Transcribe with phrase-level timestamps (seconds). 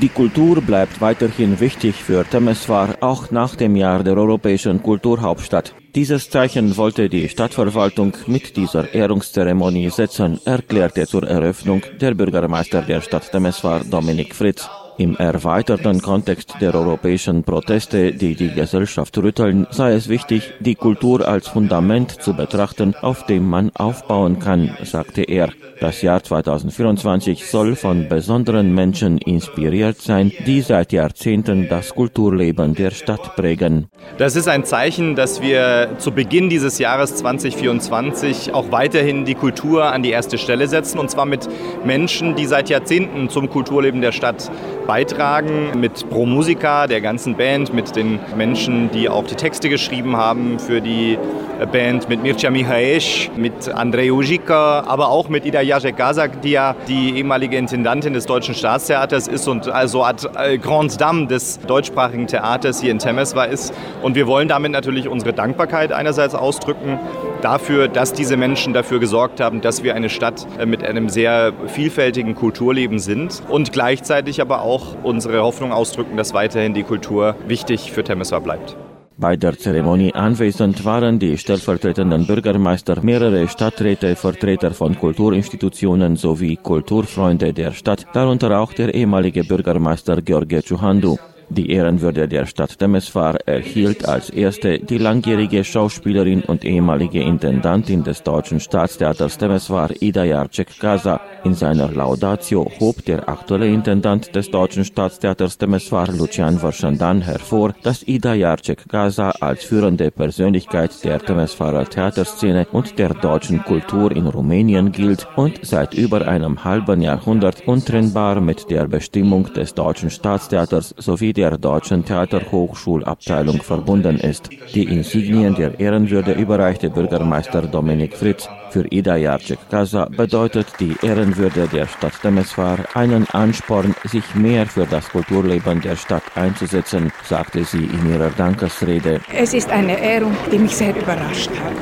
[0.00, 5.74] Die Kultur bleibt weiterhin wichtig für Temeswar, auch nach dem Jahr der europäischen Kulturhauptstadt.
[5.94, 13.02] Dieses Zeichen wollte die Stadtverwaltung mit dieser Ehrungszeremonie setzen, erklärte zur Eröffnung der Bürgermeister der
[13.02, 14.68] Stadt Temeswar, Dominik Fritz.
[14.98, 21.26] Im erweiterten Kontext der europäischen Proteste, die die Gesellschaft rütteln, sei es wichtig, die Kultur
[21.26, 25.50] als Fundament zu betrachten, auf dem man aufbauen kann, sagte er.
[25.80, 32.90] Das Jahr 2024 soll von besonderen Menschen inspiriert sein, die seit Jahrzehnten das Kulturleben der
[32.90, 33.88] Stadt prägen.
[34.18, 39.86] Das ist ein Zeichen, dass wir zu Beginn dieses Jahres 2024 auch weiterhin die Kultur
[39.86, 41.48] an die erste Stelle setzen, und zwar mit
[41.84, 44.50] Menschen, die seit Jahrzehnten zum Kulturleben der Stadt
[44.86, 50.16] beitragen, mit Pro Musica, der ganzen Band, mit den Menschen, die auch die Texte geschrieben
[50.16, 51.18] haben für die
[51.66, 56.74] Band, mit Mircea Mihaesh, mit Andrei Ujika, aber auch mit Ida Jacek Gazak, die ja
[56.88, 62.26] die ehemalige Intendantin des Deutschen Staatstheaters ist und also Art äh, Grand Dame des deutschsprachigen
[62.26, 63.74] Theaters hier in Temeswar ist.
[64.02, 66.98] Und wir wollen damit natürlich unsere Dankbarkeit einerseits ausdrücken
[67.42, 71.52] dafür, dass diese Menschen dafür gesorgt haben, dass wir eine Stadt äh, mit einem sehr
[71.66, 77.92] vielfältigen Kulturleben sind und gleichzeitig aber auch unsere Hoffnung ausdrücken, dass weiterhin die Kultur wichtig
[77.92, 78.76] für Temeswar bleibt.
[79.22, 87.52] Bei der Zeremonie anwesend waren die stellvertretenden Bürgermeister, mehrere Stadträte, Vertreter von Kulturinstitutionen sowie Kulturfreunde
[87.52, 91.18] der Stadt, darunter auch der ehemalige Bürgermeister George Chuhandu.
[91.54, 98.22] Die Ehrenwürde der Stadt Temeswar erhielt als erste die langjährige Schauspielerin und ehemalige Intendantin des
[98.22, 101.20] Deutschen Staatstheaters Temeswar, Ida Jarcek-Gaza.
[101.44, 108.02] In seiner Laudatio hob der aktuelle Intendant des Deutschen Staatstheaters Temeswar, Lucian Varsandan, hervor, dass
[108.08, 115.28] Ida Jarcek-Gaza als führende Persönlichkeit der Temeswarer Theaterszene und der deutschen Kultur in Rumänien gilt
[115.36, 121.41] und seit über einem halben Jahrhundert untrennbar mit der Bestimmung des Deutschen Staatstheaters sowie der
[121.42, 124.48] der Deutschen Theaterhochschulabteilung verbunden ist.
[124.76, 128.48] Die Insignien der Ehrenwürde überreichte Bürgermeister Dominik Fritz.
[128.70, 135.08] Für Ida Jarcek-Kasa bedeutet die Ehrenwürde der Stadt Temeswar einen Ansporn, sich mehr für das
[135.08, 139.20] Kulturleben der Stadt einzusetzen, sagte sie in ihrer Dankesrede.
[139.36, 141.76] Es ist eine Ehrung, die mich sehr überrascht hat.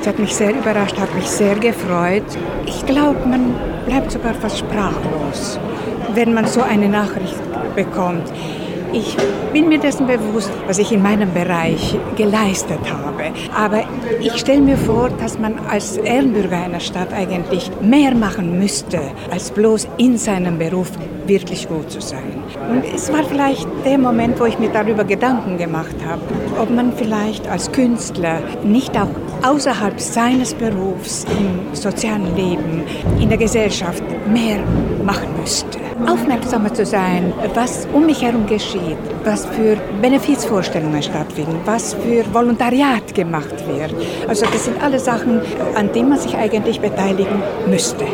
[0.00, 2.26] Es hat mich sehr überrascht, hat mich sehr gefreut.
[2.66, 3.54] Ich glaube, man
[3.86, 5.60] bleibt sogar fast sprachlos,
[6.14, 7.38] wenn man so eine Nachricht
[7.76, 8.32] bekommt.
[8.94, 9.16] Ich
[9.52, 13.32] bin mir dessen bewusst, was ich in meinem Bereich geleistet habe.
[13.52, 13.82] Aber
[14.20, 19.00] ich stelle mir vor, dass man als Ehrenbürger einer Stadt eigentlich mehr machen müsste,
[19.32, 20.92] als bloß in seinem Beruf
[21.26, 22.44] wirklich gut zu sein.
[22.70, 26.22] Und es war vielleicht der Moment, wo ich mir darüber Gedanken gemacht habe,
[26.60, 29.08] ob man vielleicht als Künstler nicht auch
[29.42, 32.84] außerhalb seines Berufs im sozialen Leben,
[33.20, 34.60] in der Gesellschaft mehr
[35.04, 41.94] machen müsste aufmerksamer zu sein, was um mich herum geschieht, was für Benefizvorstellungen stattfinden, was
[41.94, 43.94] für Volontariat gemacht wird.
[44.28, 45.40] Also das sind alle Sachen,
[45.74, 48.04] an denen man sich eigentlich beteiligen müsste.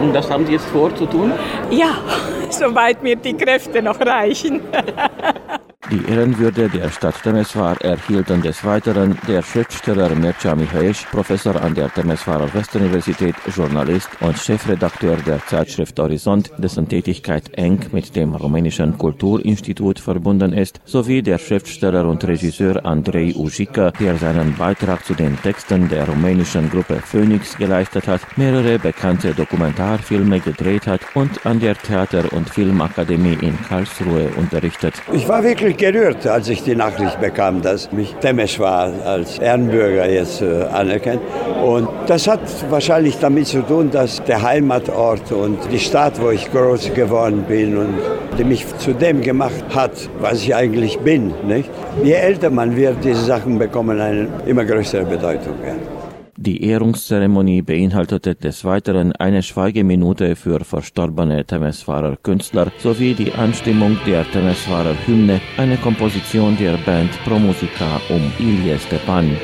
[0.00, 1.32] Und das haben Sie jetzt vor zu tun?
[1.70, 1.98] Ja,
[2.50, 4.60] soweit mir die Kräfte noch reichen.
[5.90, 11.92] Die Ehrenwürde der Stadt Temeswar erhielten des Weiteren der Schriftsteller Mircea Mihaesh, Professor an der
[11.92, 19.98] Temeswarer Westuniversität, Journalist und Chefredakteur der Zeitschrift Horizont, dessen Tätigkeit eng mit dem rumänischen Kulturinstitut
[19.98, 25.88] verbunden ist, sowie der Schriftsteller und Regisseur Andrei Ujika, der seinen Beitrag zu den Texten
[25.88, 32.32] der rumänischen Gruppe Phoenix geleistet hat, mehrere bekannte Dokumentarfilme gedreht hat und an der Theater-
[32.32, 34.94] und Filmakademie in Karlsruhe unterrichtet.
[35.12, 40.42] Ich war wirklich gerührt, als ich die Nachricht bekam, dass mich Temeswar als Ehrenbürger jetzt
[40.42, 41.22] äh, anerkennt.
[41.64, 46.52] Und das hat wahrscheinlich damit zu tun, dass der Heimatort und die Stadt, wo ich
[46.52, 47.94] groß geworden bin und
[48.38, 51.34] die mich zu dem gemacht hat, was ich eigentlich bin.
[51.48, 51.70] Nicht?
[52.04, 55.54] Je älter man wird, diese Sachen bekommen eine immer größere Bedeutung.
[55.66, 55.99] Ja.
[56.42, 64.24] Die Ehrungszeremonie beinhaltete des Weiteren eine Schweigeminute für verstorbene Temeswarer Künstler sowie die Anstimmung der
[64.30, 69.36] Temeswarer Hymne, eine Komposition der Band Pro Musica um Ilje Stepan.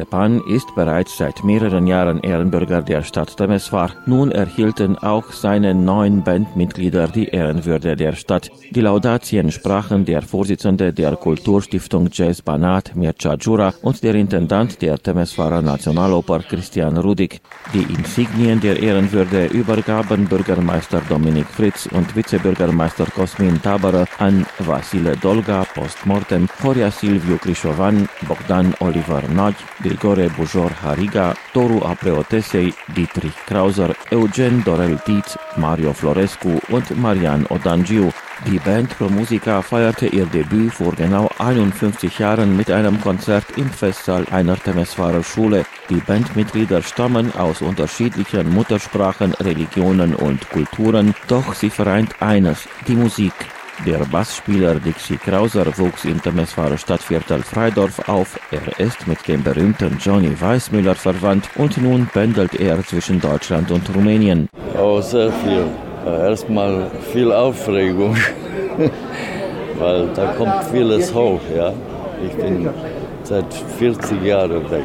[0.00, 3.90] Stepan ist bereits seit mehreren Jahren Ehrenbürger der Stadt Temeswar.
[4.06, 8.50] Nun erhielten auch seine neun Bandmitglieder die Ehrenwürde der Stadt.
[8.70, 14.96] Die Laudatien sprachen der Vorsitzende der Kulturstiftung Jazz Banat, Mircea Jura, und der Intendant der
[14.98, 17.42] Temeswarer Nationaloper, Christian Rudik.
[17.74, 25.66] Die Insignien der Ehrenwürde übergaben Bürgermeister Dominik Fritz und Vizebürgermeister Kosmin Tabara an Vasile Dolga
[25.74, 29.56] postmortem, Horia Silviu Krișovan, Bogdan Oliver Nagy,
[29.90, 38.12] Grigore Bujor Hariga, Toru Apreotesei, Dietrich Krauser, Eugen Dorel Dietz, Mario Florescu und Marian Odangiu.
[38.46, 43.68] Die Band Pro Musica feierte ihr Debüt vor genau 51 Jahren mit einem Konzert im
[43.68, 45.66] Festsaal einer Temeswarer Schule.
[45.88, 53.34] Die Bandmitglieder stammen aus unterschiedlichen Muttersprachen, Religionen und Kulturen, doch sie vereint eines, die Musik.
[53.86, 58.38] Der Bassspieler Dixie Krauser wuchs in der Messfahrer Stadtviertel Freidorf auf.
[58.50, 63.88] Er ist mit dem berühmten Johnny Weissmüller verwandt und nun pendelt er zwischen Deutschland und
[63.94, 64.50] Rumänien.
[64.78, 65.64] Oh, sehr viel.
[66.04, 68.16] Erstmal viel Aufregung,
[69.78, 71.40] weil da kommt vieles hoch.
[71.56, 71.72] Ja?
[72.22, 72.68] Ich bin
[73.24, 74.84] seit 40 Jahren weg.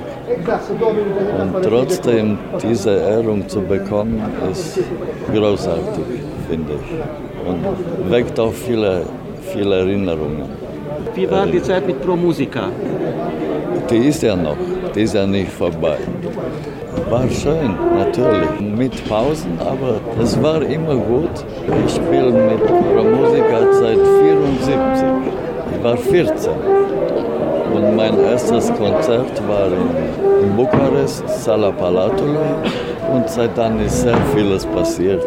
[1.39, 4.21] Und trotzdem diese Ehrung zu bekommen,
[4.51, 4.79] ist
[5.33, 6.05] großartig,
[6.49, 7.49] finde ich.
[7.49, 9.03] Und weckt auch viele,
[9.53, 10.49] viele Erinnerungen.
[11.13, 12.69] Wie war die Zeit mit Pro Musica?
[13.89, 14.57] Die ist ja noch,
[14.93, 15.97] die ist ja nicht vorbei.
[17.09, 21.45] War schön, natürlich, mit Pausen, aber es war immer gut.
[21.85, 24.75] Ich spiele mit Pro Musica seit 74.
[25.77, 26.51] Ich war 14.
[27.75, 29.69] Und mein erstes Konzert war
[30.43, 32.47] in Bukarest, Sala Palatului.
[33.13, 35.21] Und seitdem ist sehr vieles passiert.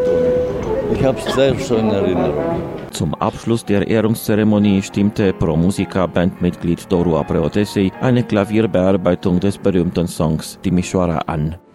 [0.89, 2.63] Und ich habe sehr schöne Erinnerungen.
[2.91, 10.59] Zum Abschluss der Ehrungszeremonie stimmte Pro Musica Bandmitglied Doru Apreotesei eine Klavierbearbeitung des berühmten Songs
[10.63, 11.68] Timișoara an.